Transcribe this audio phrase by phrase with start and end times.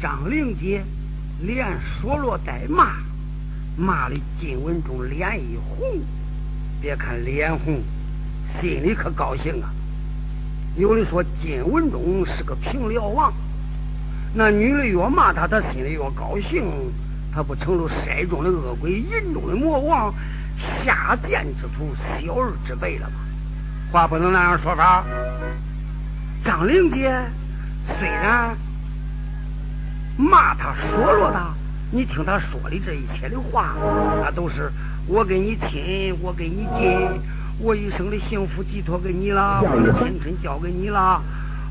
[0.00, 0.82] 张灵杰
[1.42, 2.94] 连说落带骂，
[3.76, 6.00] 骂的金文忠脸一红。
[6.80, 7.82] 别看脸红，
[8.46, 9.68] 心里可高兴啊。
[10.74, 13.30] 有人说金文忠是个平辽王，
[14.32, 16.64] 那女的越骂他，他心里越高兴。
[17.32, 20.14] 他不成了筛中的恶鬼，人中的魔王，
[20.56, 23.16] 下贱之徒，小儿之辈了吗？
[23.92, 25.04] 话不能那样说法。
[26.42, 27.12] 张灵杰
[27.98, 28.56] 虽然
[30.20, 31.54] 骂他说落他，
[31.90, 33.74] 你听他说的这一切的话，
[34.22, 34.70] 那都是
[35.06, 37.08] 我给你亲，我给你近，
[37.58, 41.22] 我一生的幸福寄托给你了，我的青春交给你了。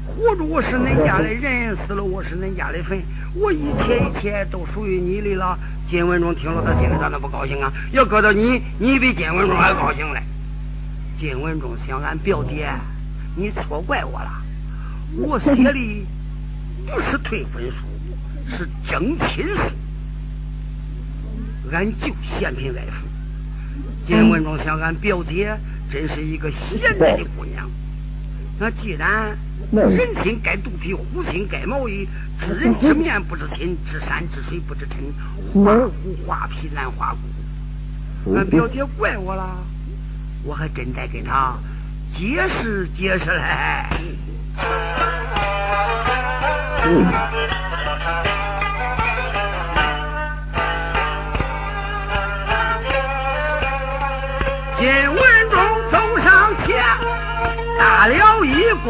[0.08, 3.00] 活着我是恁家的人，死了我是恁家的坟，
[3.36, 5.56] 我一切一切都属于你的了。
[5.88, 7.72] 金文忠听了，他心里咋能不高兴啊？
[7.92, 10.24] 要搁到你，你比金文忠还高兴嘞。
[11.16, 12.68] 金文忠想，俺表姐，
[13.36, 14.32] 你错怪我了，
[15.18, 16.08] 我写的
[16.88, 17.84] 不是退婚书，
[18.50, 19.74] 是征亲事，
[21.72, 23.08] 俺就嫌贫爱富。
[24.06, 27.70] 金文忠想，俺表姐真是一个贤内的姑娘，
[28.60, 29.38] 那既然。
[29.72, 32.08] 人心该肚皮，虎心该毛衣。
[32.40, 35.14] 知人知面不知心，知山知水不知尘。
[35.54, 38.34] 画虎画皮难画骨。
[38.34, 39.64] 俺表姐怪我了，
[40.44, 41.60] 我还真得给她
[42.12, 43.86] 解释解释嘞。
[46.82, 47.06] 金
[58.00, 58.88] 打了一躬。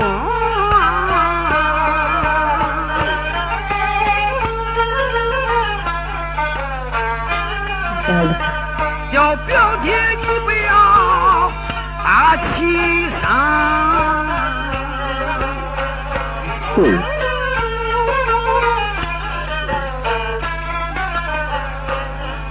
[9.10, 11.52] 叫表姐，你不要
[12.04, 13.28] 大气声。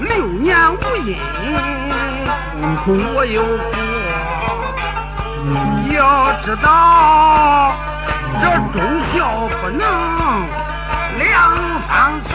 [0.01, 1.17] 六年无音，
[3.15, 3.45] 我有
[5.49, 5.57] 过。
[5.95, 7.73] 要知道，
[8.41, 9.29] 这忠孝
[9.61, 9.83] 不能
[11.19, 11.29] 两
[11.81, 11.89] 方
[12.25, 12.29] 存。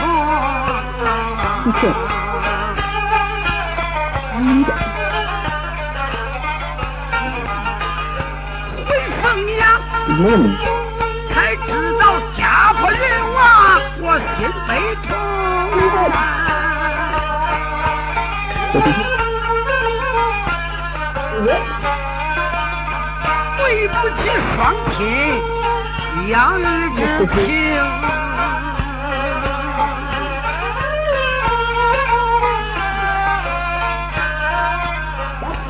[8.86, 8.88] 回
[9.22, 9.24] 凤
[9.58, 9.64] 阳，
[11.28, 12.02] 才知道
[12.36, 13.00] 家破人
[13.34, 13.42] 亡，
[14.02, 14.30] 我心
[14.68, 14.72] 悲
[15.08, 15.10] 痛。
[18.74, 18.76] 对
[23.94, 24.22] 夫妻
[24.56, 24.98] 双亲
[26.30, 26.64] 养育
[26.96, 27.36] 之情。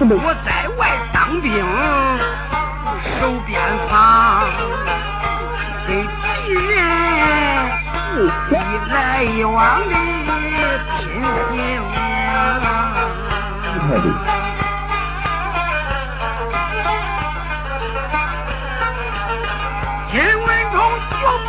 [0.06, 0.82] 我在外
[1.14, 1.50] 当兵，
[3.00, 3.58] 守边
[3.88, 4.44] 防，
[5.88, 6.76] 给敌人
[8.50, 8.54] 一
[8.92, 9.56] 来一往
[9.90, 9.94] 的
[11.00, 11.24] 拼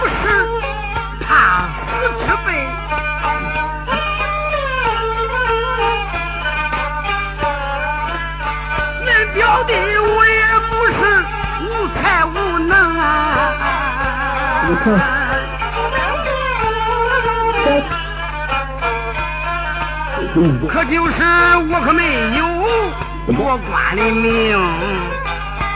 [0.04, 0.12] 拼
[2.18, 2.48] 性命。
[20.68, 21.22] 可就是
[21.70, 22.02] 我可没
[22.36, 22.44] 有
[23.32, 24.58] 做官的命，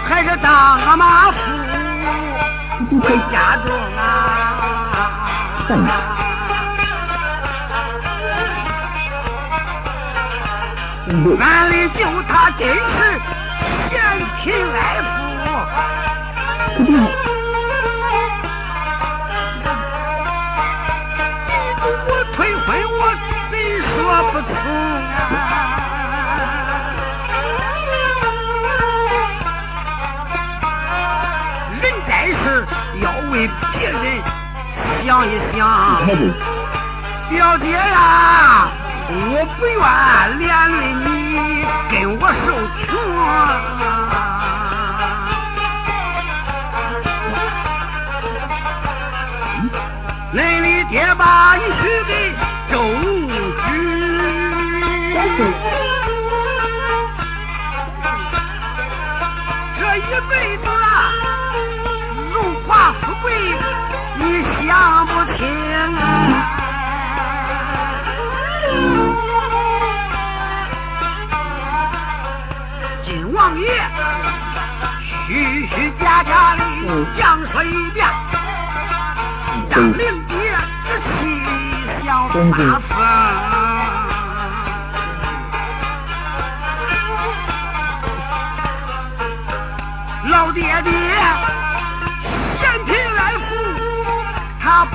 [0.09, 1.38] 还是当个马夫
[2.97, 4.09] 回家中啊！
[11.41, 12.75] 俺的舅他真是
[13.91, 14.00] 嫌
[14.37, 15.09] 贫爱富。
[23.99, 24.97] 说不通
[32.19, 32.67] 人在世
[33.03, 34.03] 要为别人
[34.73, 35.56] 想一想。
[37.31, 38.69] 表姐呀，
[39.11, 41.06] 我不愿连累你
[41.91, 42.44] 跟我受
[42.79, 42.87] 穷。
[50.35, 52.12] 恁的爹把你许给
[52.69, 52.73] 周。
[59.75, 59.99] 这一
[60.29, 60.64] 辈子
[63.23, 63.32] 贵
[64.17, 65.47] 你想不清
[65.97, 65.99] 啊！
[73.03, 73.67] 金王爷
[75.00, 76.62] 虚虚假假的
[77.17, 78.06] 讲说一遍，
[79.71, 80.35] 张灵杰
[80.88, 81.09] 这气。
[82.50, 82.88] 发疯。
[90.31, 90.93] 老爹爹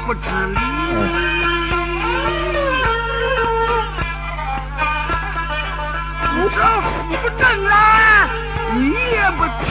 [0.05, 0.55] 不知理。
[6.55, 8.27] 这富不正来，
[8.75, 9.67] 你也不听。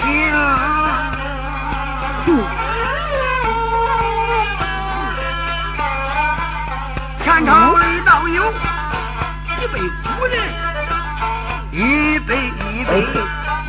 [7.19, 10.35] 前朝里倒有几辈古人，
[11.71, 12.91] 一辈一辈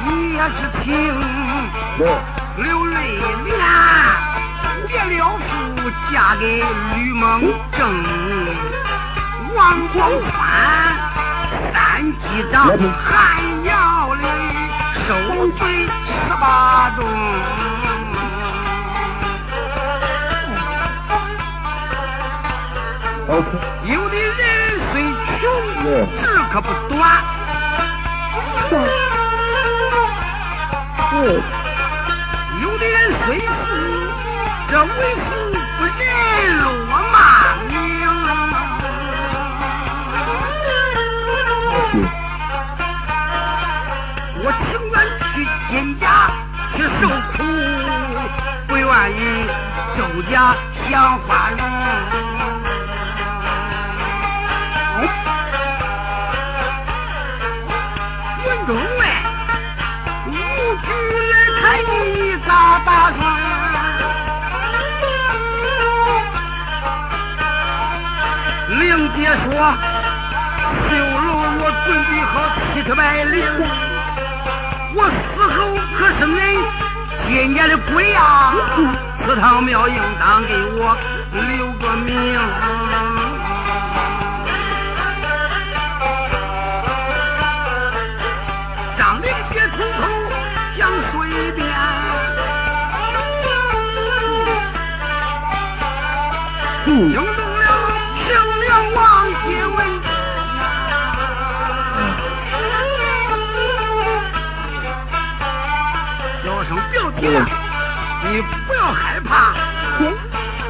[0.06, 0.84] 你也是情，
[2.58, 3.46] 流泪莲
[4.94, 6.64] 别了夫，嫁给
[6.96, 7.42] 吕蒙
[7.72, 8.04] 正，
[9.56, 10.32] 王广川。
[11.72, 14.22] 三击掌，还要哩
[14.94, 15.16] 受
[15.58, 17.04] 罪十八冬。
[23.86, 24.30] 有的人
[24.92, 25.02] 虽
[25.40, 25.42] 穷，
[26.16, 26.94] 志可不短。
[32.62, 33.64] 有的人虽富，
[34.74, 35.30] 这为富
[35.78, 36.02] 不仁，
[36.64, 36.66] 落
[37.12, 37.16] 骂
[37.70, 37.72] 名。
[44.44, 44.94] 我情愿
[45.32, 46.04] 去金家
[46.72, 47.44] 去受苦，
[48.68, 49.46] 不愿意
[49.96, 50.34] 周家
[50.72, 51.83] 享花荣。
[69.24, 69.48] 玲姐说：
[70.90, 71.28] 修楼
[71.60, 73.36] 我准备好七车百灵。
[74.96, 75.56] 我死后
[75.98, 76.38] 可是恁
[77.26, 78.54] 今年的鬼呀！
[79.18, 80.98] 祠堂庙应当给我
[81.32, 82.38] 留个名。
[88.98, 90.02] 张灵杰从头
[90.76, 91.66] 讲述一遍，
[107.36, 109.54] 你不要害怕，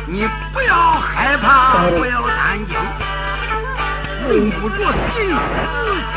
[0.08, 2.76] 你不要害怕，不要担惊，
[4.30, 5.42] 用不着心思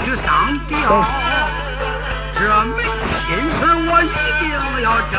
[0.04, 1.04] 去上吊。
[2.38, 3.56] 这门亲事
[3.88, 4.04] 我一
[4.40, 4.44] 定
[4.84, 5.14] 要争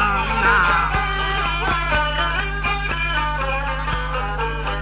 [0.45, 0.47] 啊！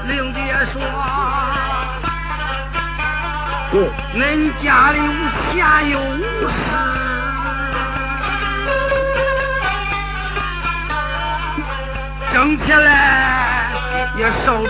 [0.07, 0.73] 玲姐说，
[4.13, 4.19] 恁
[4.63, 5.11] 家里无
[5.51, 6.94] 钱又无势。
[12.35, 13.71] 挣起来
[14.17, 14.67] 也少住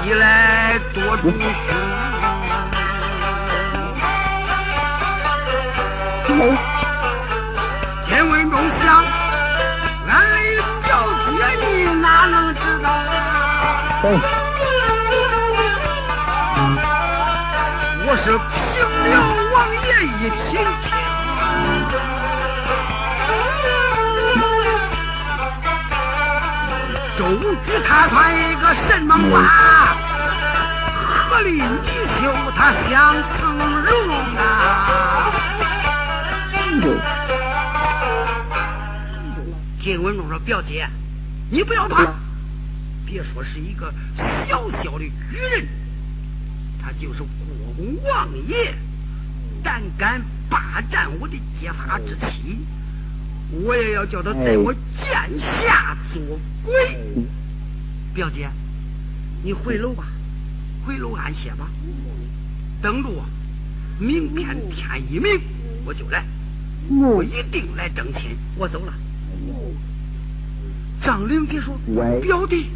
[0.00, 1.28] 鸡来多住
[6.28, 6.56] 熊。
[8.06, 9.02] 金文忠想，
[10.08, 10.12] 俺
[10.54, 10.88] 的表
[11.26, 11.30] 姐
[11.66, 11.66] 你
[12.00, 12.88] 哪能知道？
[18.06, 18.54] 我是平
[19.10, 19.12] 辽
[19.52, 19.54] 王
[19.88, 20.40] 爷一品
[27.30, 29.44] 周举他算一个什么官？
[30.96, 35.30] 鹤立泥鳅他想成龙啊！
[39.80, 40.88] 金文忠说：“表姐，
[41.50, 42.04] 你不要怕，
[43.06, 45.68] 别说是一个小小的举人，
[46.82, 47.30] 他就是国
[47.76, 48.74] 公王爷，
[49.62, 52.58] 胆敢霸占我的结发之妻。”
[53.52, 56.22] 我也要叫他在我剑下做
[56.64, 56.98] 鬼，
[58.14, 58.48] 表姐，
[59.42, 60.06] 你回楼吧，
[60.86, 61.68] 回楼安歇吧。
[62.80, 63.24] 等着我，
[63.98, 65.40] 明天天一明
[65.84, 66.24] 我就来，
[66.88, 68.36] 我一定来挣亲。
[68.56, 68.94] 我走了。
[71.02, 71.76] 张灵杰说
[72.22, 72.66] ：“表弟，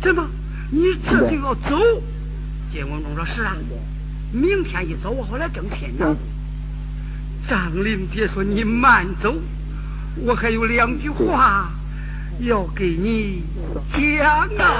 [0.00, 0.28] 怎么
[0.70, 1.78] 你这就要走？”
[2.70, 3.56] 金文忠说：“是啊，
[4.32, 6.16] 明天一早我好来挣亲呢。”
[7.48, 9.40] 张灵杰说：“你慢走。”
[10.14, 11.68] 我还有两句话
[12.40, 13.42] 要给你
[13.88, 14.76] 讲啊！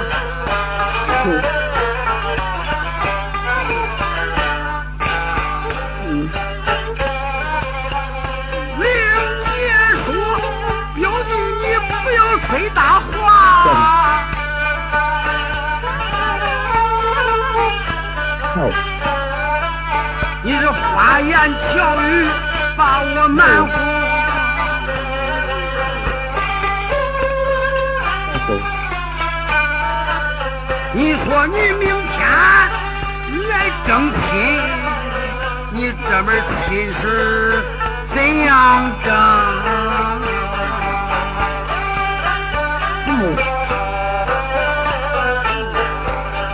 [8.79, 8.85] 玲
[9.41, 9.49] 姐
[9.95, 10.13] 说
[10.95, 13.11] ：“表弟，你不要吹大话，
[20.43, 22.27] 你是花言巧语
[22.77, 23.71] 把我瞒糊。”
[30.95, 32.69] 你说你明天来
[33.49, 34.61] 来争亲，
[35.71, 37.63] 你这门亲事
[38.13, 39.11] 怎样争？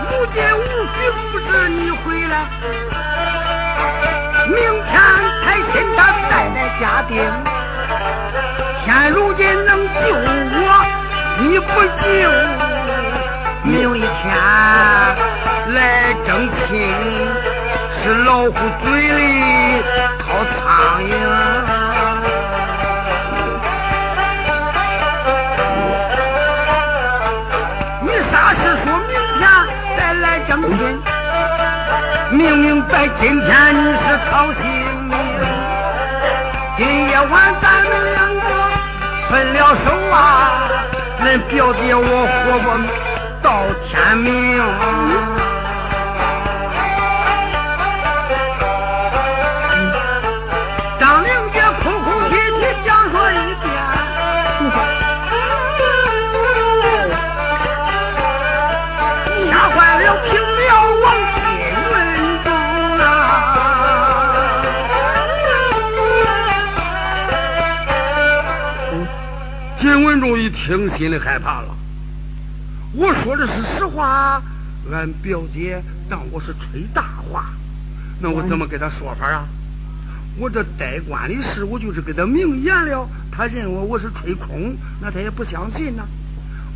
[0.10, 0.98] 如今无局
[1.32, 2.34] 不知你回来，
[4.48, 4.56] 明
[4.86, 4.92] 天
[5.44, 7.12] 太亲他带来家丁。
[8.86, 10.58] 现如今能救我，
[11.40, 12.08] 你不救，
[18.30, 19.82] 老虎嘴里
[20.20, 21.12] 掏苍蝇。
[28.04, 29.42] 你啥事说明天
[29.98, 31.02] 再来争亲
[32.30, 34.70] 明明白今天你是讨性
[35.08, 35.18] 命，
[36.78, 38.42] 今夜晚咱们两个
[39.28, 40.70] 分了手啊！
[41.22, 42.68] 恁表姐我活不
[43.42, 43.48] 到
[43.84, 44.30] 天明。
[70.70, 71.76] 听心里害怕了，
[72.94, 74.40] 我说的是实话，
[74.92, 77.46] 俺表姐当我是吹大话，
[78.22, 79.48] 那我怎么给她说法啊？
[80.38, 86.08] 我这代官的事，我就是给她明言了，她认为我是吹空，那她也不相信呢。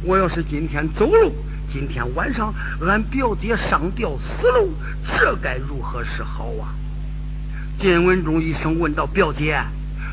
[0.02, 1.32] 我要是今天走了，
[1.70, 4.68] 今天晚上俺表姐上吊死了，
[5.06, 6.74] 这该如何是好啊？
[7.78, 9.62] 金文忠一声问道：“表姐。”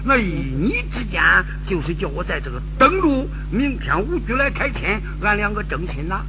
[0.03, 1.23] 那一你之间，
[1.71, 4.89] 就是叫我在这个登住，明天吴局来开亲，
[5.23, 6.23] 俺两个争亲呐。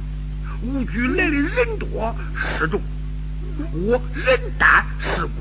[0.62, 2.80] 吴局来的人多势众，
[3.72, 5.32] 我人单势孤，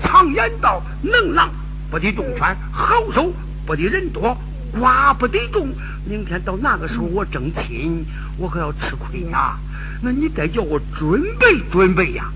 [0.00, 1.50] 常言道：能狼
[1.90, 3.30] 不得众犬，好手
[3.66, 4.38] 不得人多，
[4.74, 5.68] 寡不得众。
[6.06, 8.06] 明天到那个时候，我争亲，
[8.38, 9.58] 我可要吃亏呀。
[10.00, 12.32] 那你得叫我准备准备呀。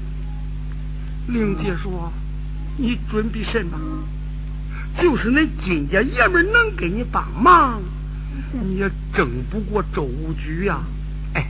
[1.28, 2.12] 令姐说
[2.76, 3.78] ：“你准备什么？”
[4.97, 7.83] 就是那金家爷们能给你帮忙，
[8.53, 10.81] 你也争不过周武举呀！
[11.35, 11.47] 哎，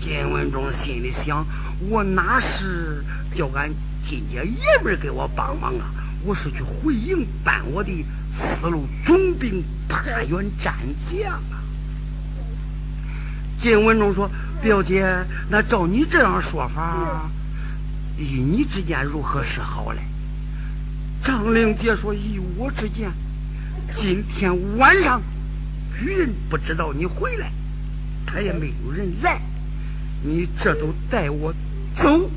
[0.00, 1.46] 金文忠心里想：
[1.90, 3.70] 我哪是叫俺
[4.02, 5.86] 金家爷们给我帮忙啊？
[6.24, 10.74] 我是去回营办我的四路总兵大员战
[11.10, 11.60] 将啊！
[13.58, 14.30] 金文忠说
[14.62, 17.28] ：“表姐，那照你这样说法，
[18.16, 19.98] 依你之见如何是好嘞？”
[21.24, 23.12] 张玲姐说：“以我之见，
[23.94, 25.22] 今天晚上
[26.00, 27.52] 愚人不知道你回来，
[28.26, 29.40] 他也没有人来，
[30.24, 31.54] 你这都带我
[31.94, 32.28] 走，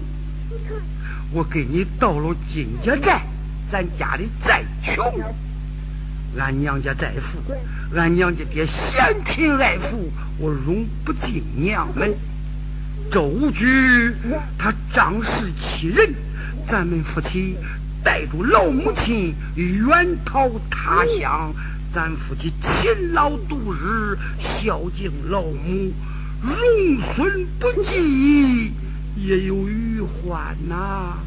[1.32, 3.22] 我给你到了金家寨，
[3.68, 5.04] 咱家里再穷，
[6.38, 7.40] 俺娘家再富，
[7.96, 12.14] 俺娘家爹嫌贫爱富，我容不进娘门。
[13.12, 14.14] 周局
[14.60, 16.14] 他仗势欺人，
[16.68, 17.58] 咱们夫妻。”
[18.06, 21.54] 带着老母亲远逃他乡，
[21.90, 25.92] 咱夫妻勤劳度日，孝敬老母，
[26.42, 28.72] 荣孙不济，
[29.16, 31.18] 也有余欢呐。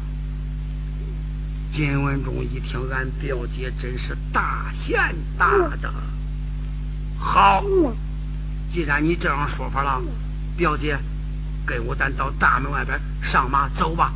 [1.69, 4.97] 金文忠一听，俺表姐真是大贤
[5.37, 5.47] 大
[5.81, 5.91] 德。
[7.17, 7.61] 好，
[8.71, 10.01] 既然你这样说法了，
[10.55, 10.97] 表姐，
[11.65, 14.13] 跟我咱到大门外边上马走吧。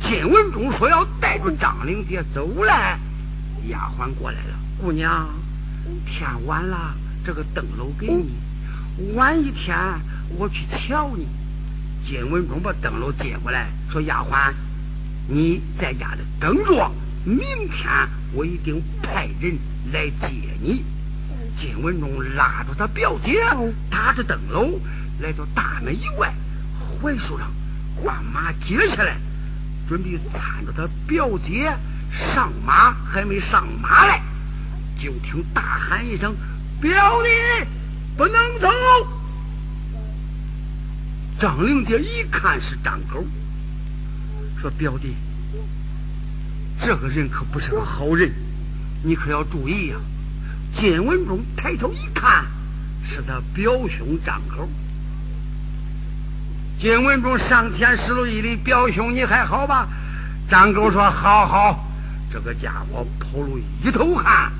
[0.00, 2.98] 金文忠说要带着张灵姐走来，
[3.68, 4.58] 丫鬟过来了。
[4.80, 5.28] 姑娘，
[6.06, 8.32] 天晚了，这个灯笼给你。
[9.14, 9.76] 晚一天
[10.36, 11.26] 我去瞧你。
[12.06, 14.54] 金文忠把灯笼接过来，说：“丫鬟，
[15.26, 16.90] 你在家里等着，
[17.24, 19.58] 明天我一定派人
[19.92, 20.84] 来接你。”
[21.54, 23.40] 金文忠拉着他表姐，
[23.90, 24.80] 打着灯笼
[25.20, 26.32] 来到大门以外，
[27.02, 27.52] 槐树上
[28.04, 29.18] 把马接下来。
[29.88, 31.74] 准备搀着他表姐
[32.12, 34.22] 上马，还没上马来，
[34.98, 36.36] 就听大喊一声
[36.78, 37.28] ：“表弟，
[38.14, 38.68] 不能走！”
[41.40, 43.24] 张玲姐一看是张狗，
[44.58, 45.16] 说：“表弟，
[46.78, 48.30] 这个人可不是个好人，
[49.02, 49.96] 你可要注意呀！”
[50.74, 52.46] 金文忠抬头一看，
[53.02, 54.68] 是他表兄张狗。
[56.78, 59.88] 金文忠上前施了一礼，表兄你还好吧？
[60.48, 61.84] 张狗说：“好好。”
[62.30, 64.52] 这个家伙跑了一头汗，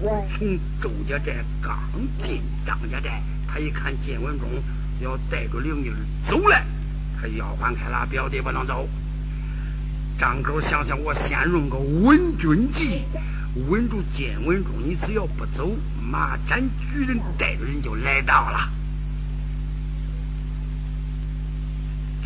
[0.00, 1.78] 从周家寨刚
[2.18, 4.48] 进张家寨，他一看金文忠
[5.00, 6.56] 要带着灵英走了，
[7.20, 8.88] 他吆喝开了：“表弟不能走，
[10.18, 13.02] 张狗想想，我先用个稳军计，
[13.68, 14.72] 稳住金文忠。
[14.82, 15.76] 你只要不走，
[16.10, 18.70] 马占举人带着人就来到了。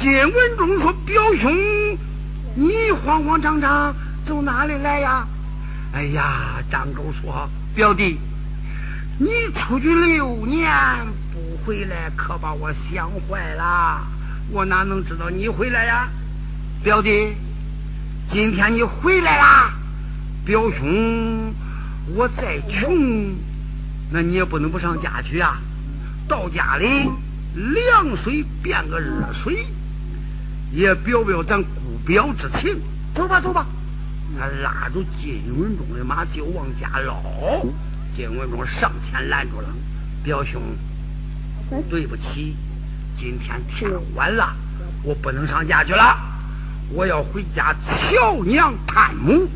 [0.01, 1.53] 金文忠说：“表兄，
[2.55, 2.73] 你
[3.05, 5.29] 慌慌张张走哪里来呀？”
[5.93, 6.25] 哎呀，
[6.71, 8.19] 张狗说：“表弟，
[9.19, 10.71] 你出去六年
[11.35, 14.01] 不回来，可把我想坏了。
[14.51, 16.09] 我哪能知道你回来呀，
[16.83, 17.35] 表弟？”
[18.27, 19.75] 今天你回来啦，
[20.47, 21.55] 表兄，
[22.15, 23.35] 我再穷，
[24.11, 25.61] 那你也不能不上家去啊。
[26.27, 26.87] 到家里
[27.53, 29.67] 凉水变个热水，
[30.73, 31.71] 也表表咱姑
[32.07, 32.81] 表之情。
[33.15, 33.67] 走吧，走吧。
[34.39, 37.21] 他拉住金文忠的马就往家捞。
[38.15, 39.69] 金文忠上前拦住了，
[40.23, 40.61] 表兄，
[41.89, 42.57] 对不起，
[43.17, 44.55] 今天天晚了，
[45.03, 46.19] 我不能上家去了。
[46.93, 49.49] 我要回家瞧娘探母。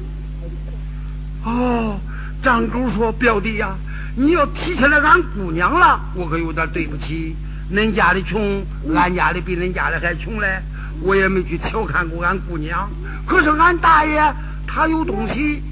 [1.44, 2.00] 哦，
[2.42, 3.76] 张狗说：“表弟呀，
[4.16, 7.36] 你要提起来俺姑娘了，我可有点对不起。
[7.72, 10.62] 恁家里穷，俺家里比恁家里还穷嘞。
[11.02, 12.90] 我也没去瞧看过俺姑娘。
[13.26, 14.34] 可是俺大爷
[14.66, 15.62] 他有东西，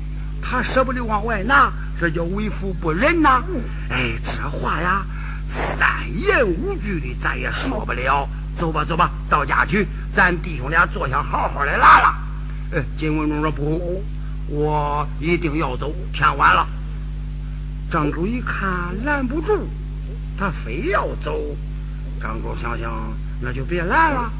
[0.42, 3.42] 他舍不得往外拿，这叫为富不仁呐。
[3.90, 5.04] 哎，这话呀，
[5.48, 5.88] 三
[6.18, 8.28] 言五句的咱也说不了。
[8.54, 12.14] 走吧，走吧，到家去。”咱弟兄俩坐下，好好的拉拉。
[12.72, 14.04] 哎，金文忠说不，
[14.48, 15.94] 我一定要走。
[16.12, 16.68] 天晚了。
[17.90, 19.68] 张狗一看拦不住，
[20.38, 21.40] 他非要走。
[22.20, 22.92] 张狗想想，
[23.40, 24.30] 那就别拦了。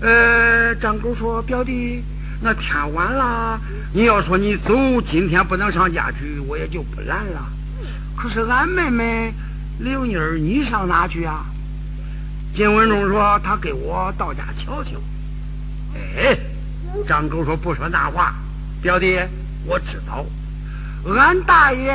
[0.00, 2.02] 呃，张狗说：“表弟，
[2.40, 3.60] 那天晚了，
[3.92, 7.52] 你要说你走，今天不能上家去，我也就不拦了。
[8.16, 9.34] 可是俺妹妹
[9.78, 11.44] 刘妮儿，你上哪去啊？”
[12.54, 14.96] 金文忠说：“他给我到家瞧瞧。”
[16.16, 16.38] 哎，
[17.06, 18.34] 张狗说：“不说那话，
[18.80, 19.18] 表弟，
[19.66, 20.24] 我知道。
[21.14, 21.94] 俺大爷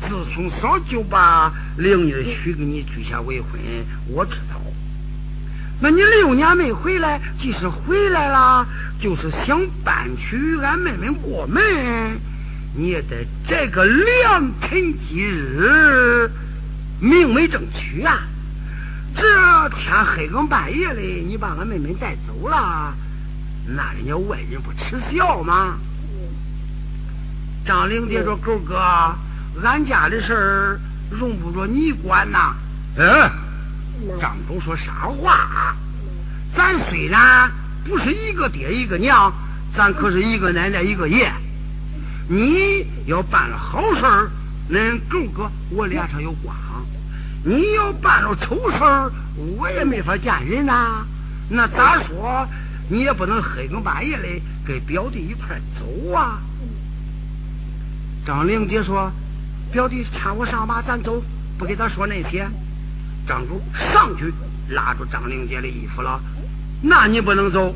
[0.00, 3.60] 自从小就把灵儿许给你举下未婚，
[4.08, 4.60] 我知道。
[5.84, 8.66] 那你六年没回来，即使回来了，
[8.98, 11.62] 就是想搬娶俺妹妹过门，
[12.74, 16.30] 你也得这个良辰吉日，
[17.00, 18.22] 明媒正娶啊。”
[19.14, 22.94] 这天黑更半夜的，你把俺妹妹带走了，
[23.66, 25.76] 那人家外人不耻笑吗？
[27.66, 28.78] 张玲姐说：“狗哥，
[29.62, 32.54] 俺家的事儿容不着你管呐。”
[32.96, 33.30] 嗯，
[34.20, 35.76] 张狗说：“啥话？
[36.52, 37.50] 咱虽然
[37.84, 39.32] 不是一个爹一个娘，
[39.72, 41.32] 咱可是一个奶奶一个爷。
[42.28, 44.30] 你要办了好事儿，
[44.70, 46.54] 恁狗哥我脸上有光。”
[47.46, 49.12] 你要办了丑事儿，
[49.58, 51.04] 我也没法见人呐。
[51.50, 52.48] 那咋说？
[52.88, 54.24] 你也不能黑更半夜的
[54.66, 56.38] 跟表弟一块走啊。
[58.26, 59.12] 张玲姐说
[59.72, 61.22] ：“表弟搀我上马，咱走，
[61.58, 62.48] 不给他说那些。”
[63.26, 64.32] 张狗上去
[64.68, 66.20] 拉住张灵杰的衣服了。
[66.82, 67.74] 那你不能走。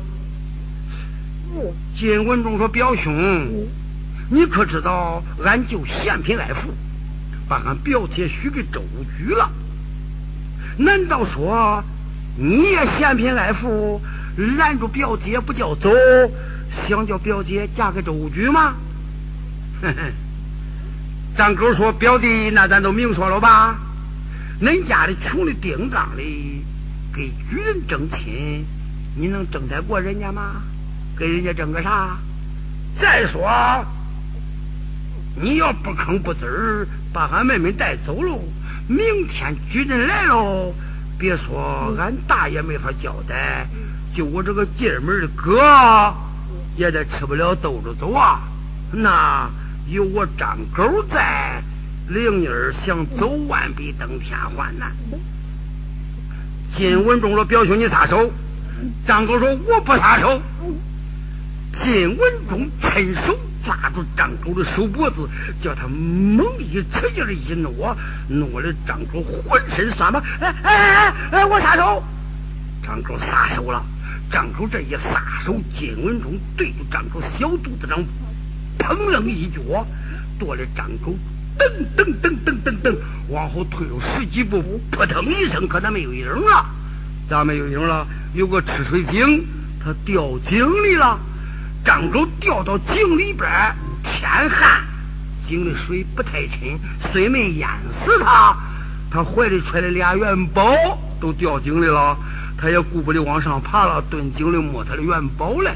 [1.95, 3.67] 金文忠说：“表兄，
[4.29, 6.73] 你可知道俺舅嫌贫爱富，
[7.47, 8.83] 把俺表姐许给周
[9.17, 9.51] 局了。”
[10.77, 11.83] 难道说
[12.37, 13.99] 你也嫌贫爱富，
[14.57, 15.89] 拦住表姐不叫走，
[16.69, 18.75] 想叫表姐嫁给周局吗？
[19.81, 20.13] 哼哼，
[21.35, 23.79] 张狗说：“表弟，那咱都明说了吧？
[24.61, 26.21] 恁家里穷的叮当的，
[27.13, 28.65] 给举人争亲，
[29.15, 30.61] 你能争得过人家吗？
[31.17, 32.17] 给人家争个啥？
[32.95, 33.85] 再说，
[35.35, 38.41] 你要不吭不吱儿，把俺妹妹带走喽。”
[38.89, 40.73] 明天举人来喽，
[41.19, 43.67] 别说俺大爷没法交代，
[44.11, 46.13] 就我这个进门的哥
[46.75, 48.41] 也得吃不了兜着走啊。
[48.91, 49.47] 那
[49.87, 51.63] 有我张狗在，
[52.09, 54.91] 灵妮儿想走万比登天还难。
[56.73, 58.31] 金文忠说：“表兄，你撒手。”
[59.05, 60.41] 张狗说：“我不撒手。”
[61.73, 63.37] 金文忠趁手。
[63.61, 65.27] 抓住张狗的手脖子，
[65.61, 67.95] 叫他猛一使劲的一挪，
[68.29, 70.23] 挪的张狗浑身酸麻。
[70.39, 71.45] 哎哎哎哎！
[71.45, 72.01] 我撒手！
[72.81, 73.85] 张狗撒手了。
[74.31, 78.01] 张狗这一撒手，金文忠对着张狗小肚子上
[78.79, 79.61] 砰楞一脚，
[80.39, 81.13] 跺的张狗
[81.59, 81.65] 噔
[81.97, 82.95] 噔噔噔噔噔
[83.27, 86.65] 往后退了十几步，扑腾一声，可他没有影了。
[87.27, 88.07] 咋没有影了？
[88.33, 89.45] 有个吃水井，
[89.83, 91.19] 他掉井里了。
[91.83, 93.49] 张狗掉到井里边，
[94.03, 94.83] 天旱，
[95.41, 98.57] 井里水不太深，虽没淹死他，
[99.11, 100.63] 他怀里揣的俩元宝
[101.19, 102.17] 都掉井里了，
[102.57, 105.75] 他也顾不得往上爬了，蹲井里摸他的元宝来。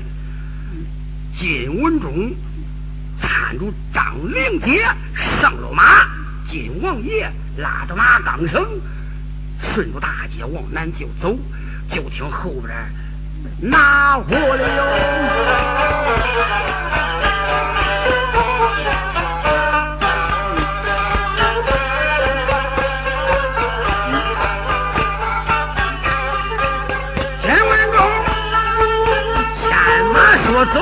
[1.36, 2.34] 金文忠
[3.34, 6.06] 搀住张灵杰上了马，
[6.48, 8.64] 金王爷拉着马缰绳，
[9.60, 11.36] 顺着大街往南就走，
[11.90, 12.72] 就听后边
[13.60, 15.74] 拿火了。
[30.74, 30.80] 走，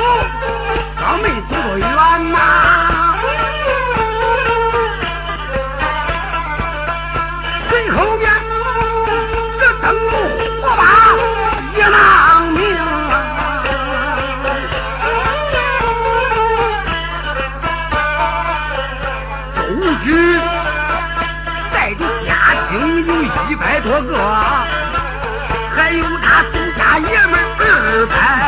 [28.02, 28.41] Earth has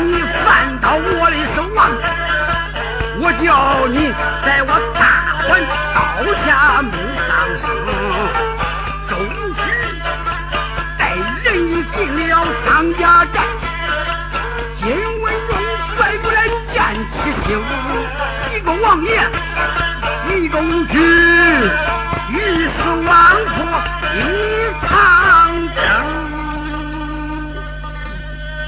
[0.00, 1.80] 你犯到我的手啊！
[3.18, 4.12] 我叫你
[4.44, 5.00] 在我大
[5.46, 5.48] 款
[5.94, 5.96] 刀
[6.44, 6.46] 下
[6.82, 7.64] 没丧生。
[9.08, 9.56] 周瑜
[10.98, 11.00] 带
[11.42, 11.46] 人
[11.92, 11.96] 进
[12.28, 12.30] 了
[12.64, 13.00] 张家
[13.32, 13.34] 寨，
[14.76, 14.84] 金
[15.22, 15.50] 文忠
[15.96, 16.74] 拽过来见
[17.08, 17.14] 起
[17.46, 17.46] 行，
[18.54, 19.08] 一个王爷，
[20.34, 20.94] 一个武举，
[22.30, 23.10] 鱼死网
[23.46, 23.56] 破。